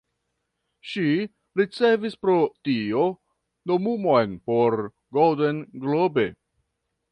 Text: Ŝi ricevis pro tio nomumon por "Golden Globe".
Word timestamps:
Ŝi 0.91 1.03
ricevis 1.61 2.15
pro 2.23 2.37
tio 2.69 3.05
nomumon 3.73 4.35
por 4.49 4.79
"Golden 5.19 5.63
Globe". 5.85 6.29